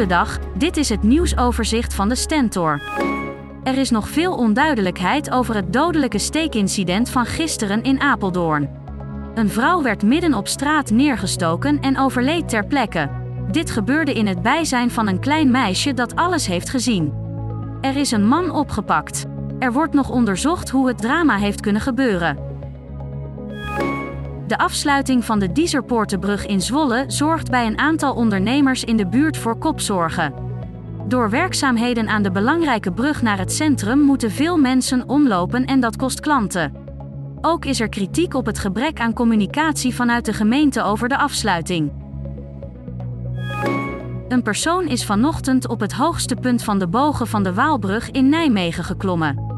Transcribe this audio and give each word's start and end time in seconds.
Goedendag, 0.00 0.38
dit 0.54 0.76
is 0.76 0.88
het 0.88 1.02
nieuwsoverzicht 1.02 1.94
van 1.94 2.08
de 2.08 2.14
Stentor. 2.14 2.82
Er 3.62 3.78
is 3.78 3.90
nog 3.90 4.08
veel 4.08 4.34
onduidelijkheid 4.34 5.30
over 5.30 5.54
het 5.54 5.72
dodelijke 5.72 6.18
steekincident 6.18 7.10
van 7.10 7.26
gisteren 7.26 7.82
in 7.82 8.00
Apeldoorn. 8.00 8.68
Een 9.34 9.48
vrouw 9.48 9.82
werd 9.82 10.02
midden 10.02 10.34
op 10.34 10.48
straat 10.48 10.90
neergestoken 10.90 11.80
en 11.80 11.98
overleed 11.98 12.48
ter 12.48 12.66
plekke. 12.66 13.10
Dit 13.50 13.70
gebeurde 13.70 14.12
in 14.12 14.26
het 14.26 14.42
bijzijn 14.42 14.90
van 14.90 15.08
een 15.08 15.20
klein 15.20 15.50
meisje 15.50 15.94
dat 15.94 16.16
alles 16.16 16.46
heeft 16.46 16.70
gezien. 16.70 17.12
Er 17.80 17.96
is 17.96 18.10
een 18.10 18.26
man 18.26 18.50
opgepakt. 18.50 19.24
Er 19.58 19.72
wordt 19.72 19.94
nog 19.94 20.10
onderzocht 20.10 20.70
hoe 20.70 20.88
het 20.88 20.98
drama 20.98 21.36
heeft 21.36 21.60
kunnen 21.60 21.82
gebeuren. 21.82 22.49
De 24.50 24.58
afsluiting 24.58 25.24
van 25.24 25.38
de 25.38 25.52
Dieserpoortenbrug 25.52 26.46
in 26.46 26.60
Zwolle 26.60 27.04
zorgt 27.06 27.50
bij 27.50 27.66
een 27.66 27.78
aantal 27.78 28.14
ondernemers 28.14 28.84
in 28.84 28.96
de 28.96 29.06
buurt 29.06 29.36
voor 29.36 29.58
kopzorgen. 29.58 30.34
Door 31.08 31.30
werkzaamheden 31.30 32.08
aan 32.08 32.22
de 32.22 32.30
belangrijke 32.30 32.92
brug 32.92 33.22
naar 33.22 33.38
het 33.38 33.52
centrum 33.52 33.98
moeten 33.98 34.30
veel 34.30 34.56
mensen 34.56 35.08
omlopen 35.08 35.64
en 35.64 35.80
dat 35.80 35.96
kost 35.96 36.20
klanten. 36.20 36.72
Ook 37.40 37.64
is 37.64 37.80
er 37.80 37.88
kritiek 37.88 38.34
op 38.34 38.46
het 38.46 38.58
gebrek 38.58 39.00
aan 39.00 39.12
communicatie 39.12 39.94
vanuit 39.94 40.24
de 40.24 40.32
gemeente 40.32 40.82
over 40.82 41.08
de 41.08 41.16
afsluiting. 41.18 41.92
Een 44.28 44.42
persoon 44.42 44.86
is 44.86 45.04
vanochtend 45.04 45.68
op 45.68 45.80
het 45.80 45.92
hoogste 45.92 46.34
punt 46.34 46.62
van 46.62 46.78
de 46.78 46.88
bogen 46.88 47.26
van 47.26 47.42
de 47.42 47.54
Waalbrug 47.54 48.10
in 48.10 48.28
Nijmegen 48.28 48.84
geklommen. 48.84 49.49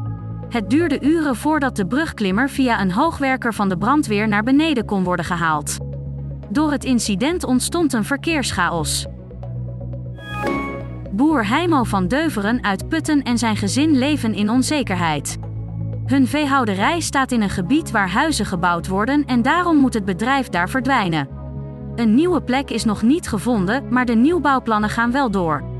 Het 0.53 0.69
duurde 0.69 1.01
uren 1.01 1.35
voordat 1.35 1.75
de 1.75 1.87
brugklimmer 1.87 2.49
via 2.49 2.81
een 2.81 2.91
hoogwerker 2.91 3.53
van 3.53 3.69
de 3.69 3.77
brandweer 3.77 4.27
naar 4.27 4.43
beneden 4.43 4.85
kon 4.85 5.03
worden 5.03 5.25
gehaald. 5.25 5.77
Door 6.49 6.71
het 6.71 6.83
incident 6.83 7.43
ontstond 7.43 7.93
een 7.93 8.03
verkeerschaos. 8.03 9.05
Boer 11.11 11.47
Heimo 11.47 11.83
van 11.83 12.07
Deuveren 12.07 12.63
uit 12.63 12.89
Putten 12.89 13.23
en 13.23 13.37
zijn 13.37 13.55
gezin 13.55 13.97
leven 13.97 14.33
in 14.33 14.49
onzekerheid. 14.49 15.37
Hun 16.05 16.27
veehouderij 16.27 16.99
staat 16.99 17.31
in 17.31 17.41
een 17.41 17.49
gebied 17.49 17.91
waar 17.91 18.09
huizen 18.09 18.45
gebouwd 18.45 18.87
worden 18.87 19.25
en 19.25 19.41
daarom 19.41 19.77
moet 19.77 19.93
het 19.93 20.05
bedrijf 20.05 20.49
daar 20.49 20.69
verdwijnen. 20.69 21.27
Een 21.95 22.15
nieuwe 22.15 22.41
plek 22.41 22.69
is 22.69 22.83
nog 22.83 23.01
niet 23.01 23.27
gevonden, 23.27 23.87
maar 23.89 24.05
de 24.05 24.15
nieuwbouwplannen 24.15 24.89
gaan 24.89 25.11
wel 25.11 25.31
door. 25.31 25.72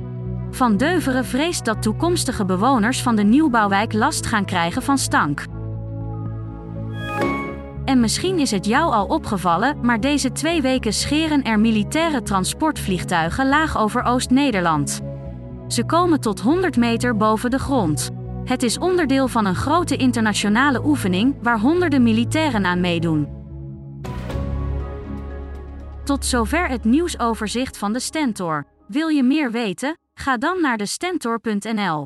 Van 0.54 0.78
Deuveren 0.78 1.26
vreest 1.26 1.66
dat 1.66 1.82
toekomstige 1.82 2.46
bewoners 2.46 3.02
van 3.02 3.16
de 3.16 3.23
nieuwbouwwijk 3.23 3.94
last 3.94 4.26
gaan 4.26 4.46
krijgen 4.46 4.82
van 4.82 4.98
stank. 4.98 5.45
En 7.86 8.00
misschien 8.00 8.40
is 8.40 8.52
het 8.52 8.66
jou 8.66 8.94
al 8.94 9.06
opgevallen, 9.06 9.78
maar 9.82 10.00
deze 10.00 10.32
twee 10.32 10.62
weken 10.62 10.94
scheren 10.94 11.44
er 11.44 11.60
militaire 11.60 12.22
transportvliegtuigen 12.22 13.50
laag 13.50 13.78
over 13.78 14.04
Oost-Nederland. 14.04 15.02
Ze 15.68 15.86
komen 15.86 16.20
tot 16.20 16.42
100 16.42 16.78
meter 16.78 17.17
boven 17.17 17.52
de 17.52 17.60
grond. 17.60 18.10
Het 18.44 18.64
is 18.64 18.78
onderdeel 18.78 19.28
van 19.28 19.45
een 19.45 19.56
grote 19.56 19.95
internationale 19.95 20.86
oefening 20.86 21.36
waar 21.42 21.60
honderden 21.60 22.04
militairen 22.04 22.66
aan 22.66 22.80
meedoen. 22.80 23.28
Tot 26.04 26.26
zover 26.26 26.67
het 26.67 26.84
nieuwsoverzicht 26.84 27.78
van 27.78 27.94
de 27.94 28.00
Stentor. 28.00 28.66
Wil 28.88 29.08
je 29.08 29.23
meer 29.23 29.52
weten? 29.52 29.98
Ga 30.14 30.38
dan 30.38 30.61
naar 30.61 30.78
de 30.78 30.86
stentor.nl. 30.86 32.06